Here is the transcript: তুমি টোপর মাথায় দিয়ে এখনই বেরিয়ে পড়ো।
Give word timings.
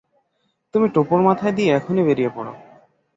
তুমি 0.73 0.87
টোপর 0.89 1.19
মাথায় 1.21 1.53
দিয়ে 1.53 1.69
এখনই 1.73 2.03
বেরিয়ে 2.03 2.31
পড়ো। 2.35 2.53